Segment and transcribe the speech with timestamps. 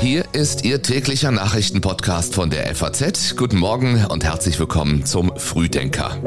[0.00, 3.36] Hier ist Ihr täglicher Nachrichtenpodcast von der FAZ.
[3.36, 6.18] Guten Morgen und herzlich willkommen zum Frühdenker.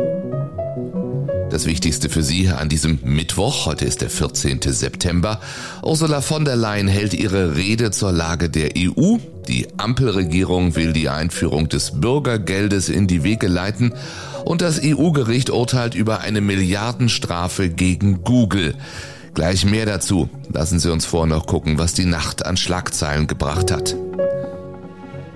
[1.49, 4.61] Das Wichtigste für Sie an diesem Mittwoch, heute ist der 14.
[4.61, 5.41] September.
[5.83, 9.17] Ursula von der Leyen hält ihre Rede zur Lage der EU.
[9.47, 13.93] Die Ampelregierung will die Einführung des Bürgergeldes in die Wege leiten
[14.45, 18.75] und das EU-Gericht urteilt über eine Milliardenstrafe gegen Google.
[19.35, 20.29] Gleich mehr dazu.
[20.51, 23.95] Lassen Sie uns vorher noch gucken, was die Nacht an Schlagzeilen gebracht hat.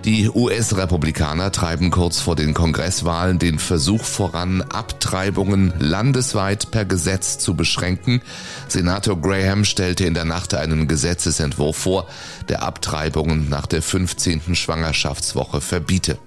[0.06, 7.56] Die US-Republikaner treiben kurz vor den Kongresswahlen den Versuch voran, Abtreibungen landesweit per Gesetz zu
[7.56, 8.22] beschränken.
[8.70, 12.08] Senator Graham stellte in der Nacht einen Gesetzesentwurf vor,
[12.48, 14.56] der Abtreibungen nach der 15.
[14.56, 16.18] Schwangerschaftswoche verbiete.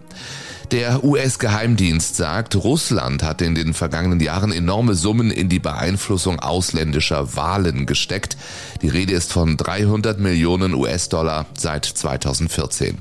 [0.72, 7.36] Der US-Geheimdienst sagt, Russland hat in den vergangenen Jahren enorme Summen in die Beeinflussung ausländischer
[7.36, 8.38] Wahlen gesteckt.
[8.82, 12.98] Die Rede ist von 300 Millionen US-Dollar seit 2014.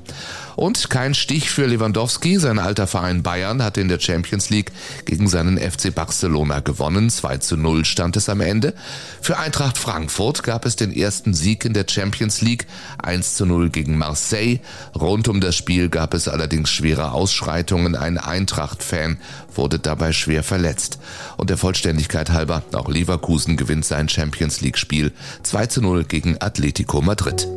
[0.55, 2.37] Und kein Stich für Lewandowski.
[2.37, 4.71] Sein alter Verein Bayern hat in der Champions League
[5.05, 7.09] gegen seinen FC Barcelona gewonnen.
[7.09, 8.75] 2 zu 0 stand es am Ende.
[9.21, 12.67] Für Eintracht Frankfurt gab es den ersten Sieg in der Champions League.
[13.01, 14.59] 1 zu 0 gegen Marseille.
[14.93, 17.95] Rund um das Spiel gab es allerdings schwere Ausschreitungen.
[17.95, 19.17] Ein Eintracht-Fan
[19.55, 20.99] wurde dabei schwer verletzt.
[21.37, 26.35] Und der Vollständigkeit halber, auch Leverkusen gewinnt sein Champions League Spiel 2 zu 0 gegen
[26.41, 27.47] Atletico Madrid.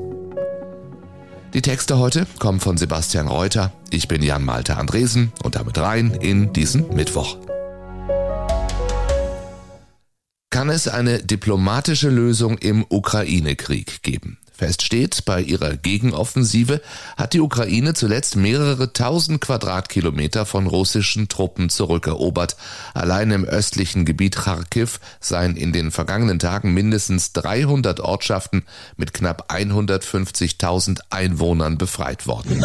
[1.53, 3.73] Die Texte heute kommen von Sebastian Reuter.
[3.91, 7.37] Ich bin Jan Malte Andresen und damit rein in diesen Mittwoch.
[10.51, 14.39] Kann es eine diplomatische Lösung im Ukraine-Krieg geben?
[14.57, 16.81] Fest steht, bei ihrer Gegenoffensive
[17.17, 22.57] hat die Ukraine zuletzt mehrere tausend Quadratkilometer von russischen Truppen zurückerobert.
[22.95, 28.65] Allein im östlichen Gebiet Kharkiv seien in den vergangenen Tagen mindestens 300 Ortschaften
[28.97, 32.65] mit knapp 150.000 Einwohnern befreit worden.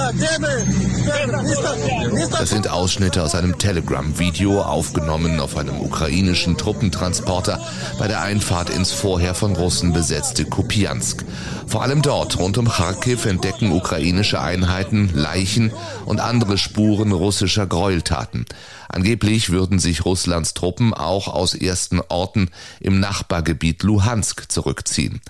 [2.32, 7.60] Das sind Ausschnitte aus einem Telegram-Video aufgenommen auf einem ukrainischen Truppentransporter
[7.98, 11.26] bei der Einfahrt ins vorher von Russen besetzte Kupiansk.
[11.66, 15.72] Vor allem dort, rund um Kharkiv, entdecken ukrainische Einheiten Leichen
[16.06, 18.46] und andere Spuren russischer Gräueltaten.
[18.90, 25.22] Angeblich würden sich Russlands Truppen auch aus ersten Orten im Nachbargebiet Luhansk zurückziehen.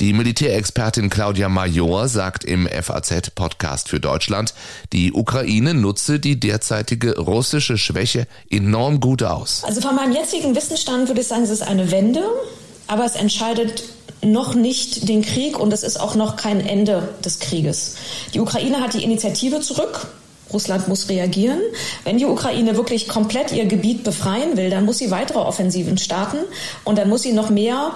[0.00, 4.54] Die Militärexpertin Claudia Major sagt im FAZ-Podcast für Deutschland,
[4.94, 9.62] die Ukraine nutze die derzeitige russische Schwäche enorm gut aus.
[9.64, 12.24] Also von meinem jetzigen Wissensstand würde ich sagen, es ist eine Wende,
[12.86, 13.84] aber es entscheidet
[14.24, 17.96] noch nicht den Krieg und es ist auch noch kein Ende des Krieges.
[18.34, 20.06] Die Ukraine hat die Initiative zurück.
[20.52, 21.60] Russland muss reagieren.
[22.04, 26.38] Wenn die Ukraine wirklich komplett ihr Gebiet befreien will, dann muss sie weitere Offensiven starten
[26.84, 27.92] und dann muss sie noch mehr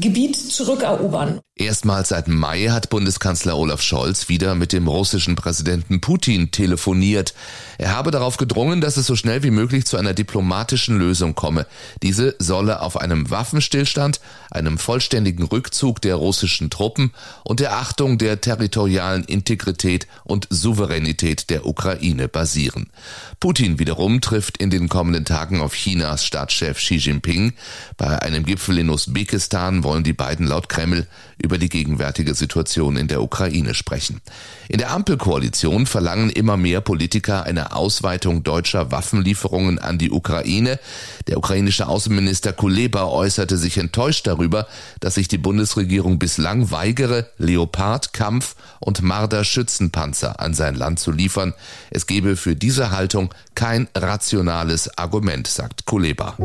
[0.00, 1.40] Gebiet zurückerobern.
[1.56, 7.32] Erstmals seit Mai hat Bundeskanzler Olaf Scholz wieder mit dem russischen Präsidenten Putin telefoniert.
[7.78, 11.68] Er habe darauf gedrungen, dass es so schnell wie möglich zu einer diplomatischen Lösung komme.
[12.02, 17.12] Diese solle auf einem Waffenstillstand, einem vollständigen Rückzug der russischen Truppen
[17.44, 22.90] und der Achtung der territorialen Integrität und Souveränität der Ukraine basieren.
[23.38, 27.52] Putin wiederum trifft in den kommenden Tagen auf Chinas Staatschef Xi Jinping.
[27.96, 31.06] Bei einem Gipfel in Usbekistan wollen die beiden laut Kreml
[31.40, 34.20] über die gegenwärtige Situation in der Ukraine sprechen.
[34.68, 40.80] In der Ampelkoalition verlangen immer mehr Politiker eine Ausweitung deutscher Waffenlieferungen an die Ukraine.
[41.28, 44.66] Der ukrainische Außenminister Kuleba äußerte sich enttäuscht darüber,
[45.00, 51.12] dass sich die Bundesregierung bislang weigere, Leopard, Kampf und Marder Schützenpanzer an sein Land zu
[51.12, 51.54] liefern.
[51.90, 56.36] Es gebe für diese Haltung kein rationales Argument, sagt Kuleba.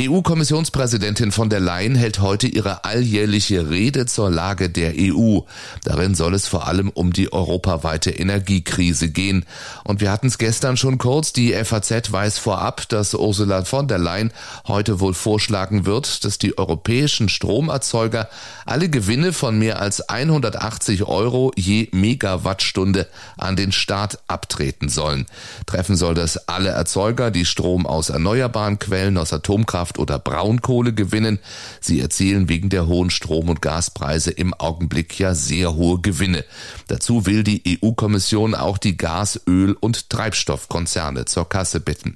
[0.00, 5.40] EU-Kommissionspräsidentin von der Leyen hält heute ihre alljährliche Rede zur Lage der EU.
[5.84, 9.44] Darin soll es vor allem um die europaweite Energiekrise gehen.
[9.84, 13.98] Und wir hatten es gestern schon kurz, die FAZ weiß vorab, dass Ursula von der
[13.98, 14.32] Leyen
[14.66, 18.30] heute wohl vorschlagen wird, dass die europäischen Stromerzeuger
[18.64, 25.26] alle Gewinne von mehr als 180 Euro je Megawattstunde an den Staat abtreten sollen.
[25.66, 30.92] Treffen soll das alle Erzeuger, die Strom aus erneuerbaren Quellen, aus Atomkraft, Atomkraft oder Braunkohle
[30.92, 31.38] gewinnen.
[31.80, 36.44] Sie erzielen wegen der hohen Strom- und Gaspreise im Augenblick ja sehr hohe Gewinne.
[36.88, 42.14] Dazu will die EU-Kommission auch die Gas-, Öl- und Treibstoffkonzerne zur Kasse bitten.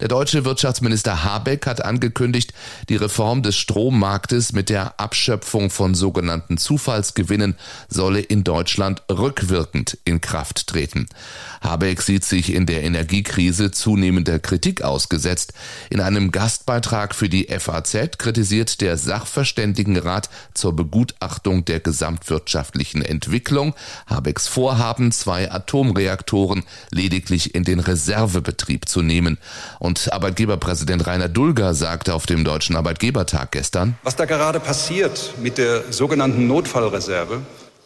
[0.00, 2.52] Der deutsche Wirtschaftsminister Habeck hat angekündigt,
[2.88, 7.56] die Reform des Strommarktes mit der Abschöpfung von sogenannten Zufallsgewinnen
[7.88, 11.08] solle in Deutschland rückwirkend in Kraft treten.
[11.60, 15.52] Habeck sieht sich in der Energiekrise zunehmender Kritik ausgesetzt.
[15.90, 23.74] In einem Gastbeitrag Beitrag für die FAZ kritisiert der Sachverständigenrat zur Begutachtung der gesamtwirtschaftlichen Entwicklung
[24.06, 26.62] Habecks Vorhaben, zwei Atomreaktoren
[26.92, 29.38] lediglich in den Reservebetrieb zu nehmen.
[29.80, 35.58] Und Arbeitgeberpräsident Rainer Dulger sagte auf dem Deutschen Arbeitgebertag gestern, was da gerade passiert mit
[35.58, 37.40] der sogenannten Notfallreserve,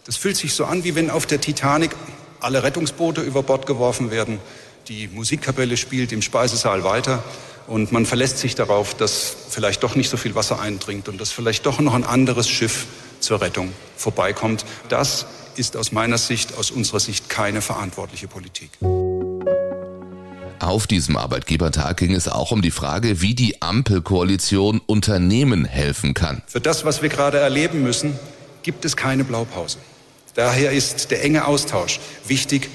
[0.04, 1.92] das fühlt sich so an, wie wenn auf der Titanic
[2.40, 4.40] alle Rettungsboote über Bord geworfen werden,
[4.88, 7.22] die Musikkapelle spielt im Speisesaal weiter
[7.66, 11.32] und man verlässt sich darauf, dass vielleicht doch nicht so viel Wasser eindringt und dass
[11.32, 12.86] vielleicht doch noch ein anderes Schiff
[13.18, 14.64] zur Rettung vorbeikommt.
[14.88, 18.70] Das ist aus meiner Sicht, aus unserer Sicht keine verantwortliche Politik.
[20.60, 26.42] Auf diesem Arbeitgebertag ging es auch um die Frage, wie die Ampelkoalition Unternehmen helfen kann.
[26.46, 28.18] Für das, was wir gerade erleben müssen,
[28.62, 29.78] gibt es keine Blaupause.
[30.34, 32.68] Daher ist der enge Austausch wichtig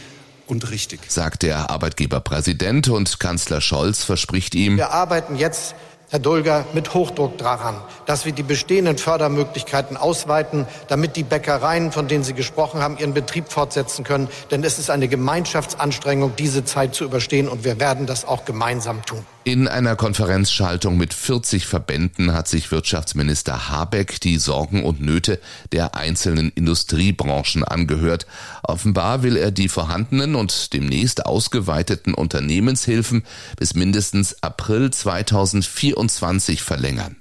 [0.51, 5.75] und richtig, sagt der Arbeitgeberpräsident und Kanzler Scholz verspricht ihm, wir arbeiten jetzt
[6.11, 7.73] Herr Dulger, mit Hochdruck daran,
[8.05, 13.13] dass wir die bestehenden Fördermöglichkeiten ausweiten, damit die Bäckereien, von denen Sie gesprochen haben, ihren
[13.13, 14.27] Betrieb fortsetzen können.
[14.51, 19.05] Denn es ist eine Gemeinschaftsanstrengung, diese Zeit zu überstehen und wir werden das auch gemeinsam
[19.05, 19.25] tun.
[19.43, 25.39] In einer Konferenzschaltung mit 40 Verbänden hat sich Wirtschaftsminister Habeck die Sorgen und Nöte
[25.71, 28.27] der einzelnen Industriebranchen angehört.
[28.61, 33.23] Offenbar will er die vorhandenen und demnächst ausgeweiteten Unternehmenshilfen
[33.57, 37.15] bis mindestens April 2024 verlängern.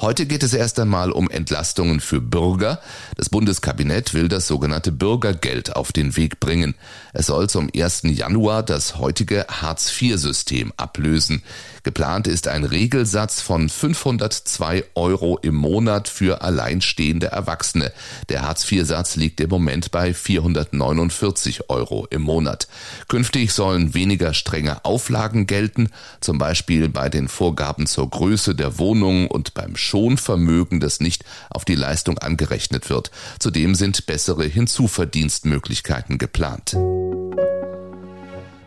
[0.00, 2.80] Heute geht es erst einmal um Entlastungen für Bürger.
[3.16, 6.74] Das Bundeskabinett will das sogenannte Bürgergeld auf den Weg bringen.
[7.12, 8.04] Es soll zum 1.
[8.04, 11.42] Januar das heutige Hartz-IV-System ablösen.
[11.82, 17.92] Geplant ist ein Regelsatz von 502 Euro im Monat für alleinstehende Erwachsene.
[18.30, 22.68] Der Hartz-IV-Satz liegt im Moment bei 449 Euro im Monat.
[23.08, 29.28] Künftig sollen weniger strenge Auflagen gelten, zum Beispiel bei den Vorgaben zur Größe der Wohnung
[29.28, 33.10] und beim Schonvermögen, das nicht auf die Leistung angerechnet wird.
[33.40, 36.76] Zudem sind bessere Hinzuverdienstmöglichkeiten geplant.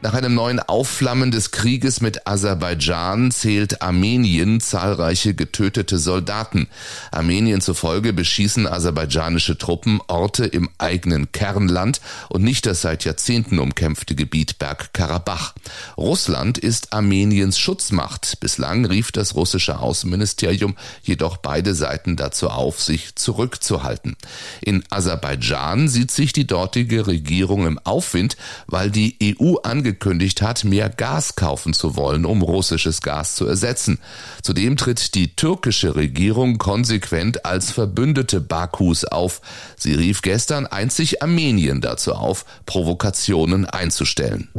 [0.04, 6.68] Nach einem neuen Aufflammen des Krieges mit Aserbaidschan zählt Armenien zahlreiche getötete Soldaten.
[7.12, 14.14] Armenien zufolge beschießen aserbaidschanische Truppen Orte im eigenen Kernland und nicht das seit Jahrzehnten umkämpfte
[14.14, 15.54] Gebiet Bergkarabach.
[15.96, 18.42] Russland ist Armeniens Schutzmacht.
[18.42, 24.18] Bislang rief das russische Außenministerium jedoch beide Seiten dazu auf, sich zurückzuhalten.
[24.60, 28.36] In Aserbaidschan sieht sich die dortige Regierung im Aufwind,
[28.68, 33.46] weil die EU angekündigt angekündigt hat, mehr Gas kaufen zu wollen, um russisches Gas zu
[33.46, 34.00] ersetzen.
[34.42, 39.42] Zudem tritt die türkische Regierung konsequent als Verbündete Bakus auf.
[39.78, 44.50] Sie rief gestern einzig Armenien dazu auf, Provokationen einzustellen.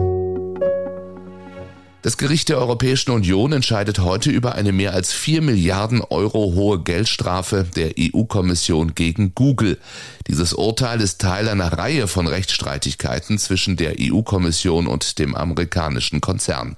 [2.05, 6.83] Das Gericht der Europäischen Union entscheidet heute über eine mehr als 4 Milliarden Euro hohe
[6.83, 9.79] Geldstrafe der EU-Kommission gegen Google.
[10.27, 16.77] Dieses Urteil ist Teil einer Reihe von Rechtsstreitigkeiten zwischen der EU-Kommission und dem amerikanischen Konzern.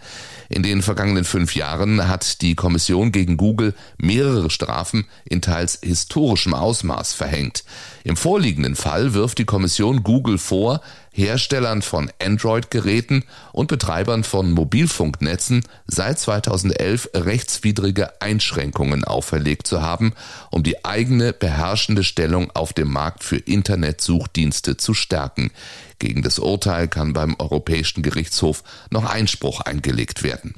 [0.49, 6.55] In den vergangenen fünf Jahren hat die Kommission gegen Google mehrere Strafen in teils historischem
[6.55, 7.65] Ausmaß verhängt.
[8.05, 10.83] Im vorliegenden Fall wirft die Kommission Google vor,
[11.17, 20.13] Herstellern von Android-Geräten und Betreibern von Mobilfunknetzen seit 2011 rechtswidrige Einschränkungen auferlegt zu haben,
[20.51, 25.53] um die eigene beherrschende Stellung auf dem Markt für Internetsuchdienste zu stärken.
[25.99, 30.55] Gegen das Urteil kann beim Europäischen Gerichtshof noch Einspruch eingelegt werden.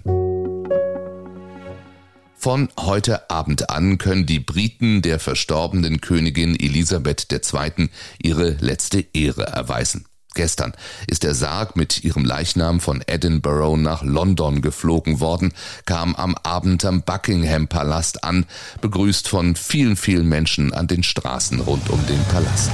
[2.34, 7.88] Von heute Abend an können die Briten der verstorbenen Königin Elisabeth II.
[8.20, 10.07] ihre letzte Ehre erweisen.
[10.38, 10.72] Gestern
[11.08, 15.52] ist der Sarg mit ihrem Leichnam von Edinburgh nach London geflogen worden,
[15.84, 18.46] kam am Abend am Buckingham Palast an,
[18.80, 22.70] begrüßt von vielen, vielen Menschen an den Straßen rund um den Palast.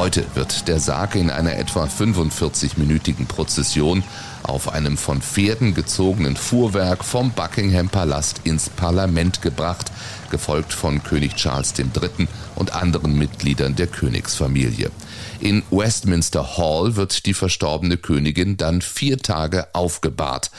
[0.00, 4.02] Heute wird der Sarg in einer etwa 45-minütigen Prozession
[4.42, 9.92] auf einem von Pferden gezogenen Fuhrwerk vom Buckingham Palast ins Parlament gebracht,
[10.30, 12.28] gefolgt von König Charles III.
[12.54, 14.90] und anderen Mitgliedern der Königsfamilie.
[15.38, 20.50] In Westminster Hall wird die verstorbene Königin dann vier Tage aufgebahrt.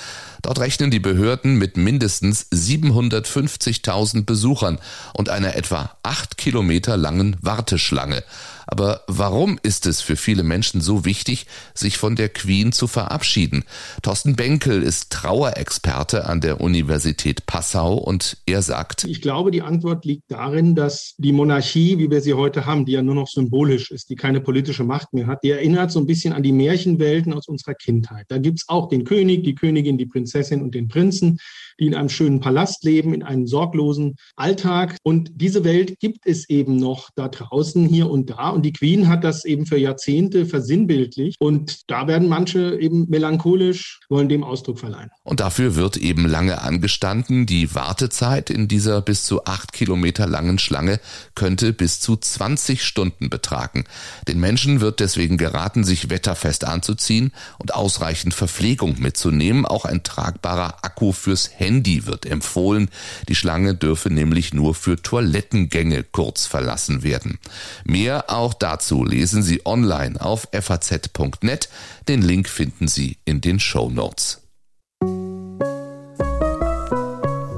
[0.44, 4.80] Dort rechnen die Behörden mit mindestens 750.000 Besuchern
[5.14, 8.24] und einer etwa acht Kilometer langen Warteschlange.
[8.68, 13.64] Aber warum ist es für viele Menschen so wichtig, sich von der Queen zu verabschieden?
[14.02, 20.06] Thorsten Benkel ist Trauerexperte an der Universität Passau und er sagt, ich glaube, die Antwort
[20.06, 23.92] liegt darin, dass die Monarchie, wie wir sie heute haben, die ja nur noch symbolisch
[23.92, 27.34] ist, die keine politische Macht mehr hat, die erinnert so ein bisschen an die Märchenwelten
[27.34, 28.26] aus unserer Kindheit.
[28.30, 31.40] Da gibt es auch den König, die Königin, die Prinzessin und den Prinzen
[31.82, 34.98] die in einem schönen Palast leben, in einem sorglosen Alltag.
[35.04, 38.51] Und diese Welt gibt es eben noch da draußen, hier und da.
[38.52, 41.36] Und die Queen hat das eben für Jahrzehnte versinnbildlich.
[41.40, 45.10] Und da werden manche eben melancholisch, wollen dem Ausdruck verleihen.
[45.24, 47.46] Und dafür wird eben lange angestanden.
[47.46, 51.00] Die Wartezeit in dieser bis zu acht Kilometer langen Schlange
[51.36, 53.86] könnte bis zu 20 Stunden betragen.
[54.28, 59.66] Den Menschen wird deswegen geraten, sich wetterfest anzuziehen und ausreichend Verpflegung mitzunehmen.
[59.66, 62.90] Auch ein tragbarer Akku fürs Handy wird empfohlen.
[63.28, 67.40] Die Schlange dürfe nämlich nur für Toilettengänge kurz verlassen werden.
[67.84, 71.70] Mehr auch dazu lesen Sie online auf faz.net.
[72.08, 74.42] Den Link finden Sie in den Show Notes.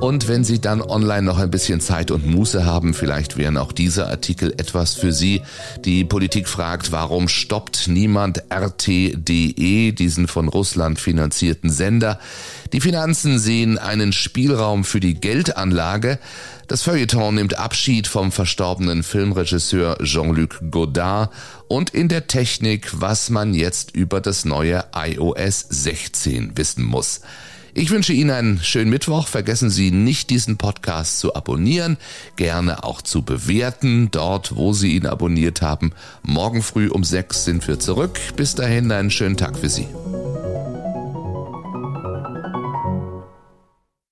[0.04, 3.72] Und wenn Sie dann online noch ein bisschen Zeit und Muße haben, vielleicht wären auch
[3.72, 5.42] diese Artikel etwas für Sie.
[5.86, 12.20] Die Politik fragt, warum stoppt niemand RTDE, diesen von Russland finanzierten Sender?
[12.74, 16.20] Die Finanzen sehen einen Spielraum für die Geldanlage.
[16.68, 21.32] Das Feuilleton nimmt Abschied vom verstorbenen Filmregisseur Jean-Luc Godard
[21.68, 27.22] und in der Technik, was man jetzt über das neue iOS 16 wissen muss.
[27.76, 29.28] Ich wünsche Ihnen einen schönen Mittwoch.
[29.28, 31.98] Vergessen Sie nicht, diesen Podcast zu abonnieren,
[32.36, 35.92] gerne auch zu bewerten, dort, wo Sie ihn abonniert haben.
[36.22, 38.20] Morgen früh um sechs sind wir zurück.
[38.36, 39.88] Bis dahin einen schönen Tag für Sie.